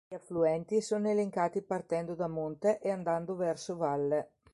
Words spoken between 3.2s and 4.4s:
verso valle.